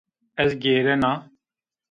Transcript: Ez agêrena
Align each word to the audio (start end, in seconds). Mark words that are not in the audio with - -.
Ez 0.43 0.53
agêrena 0.55 1.13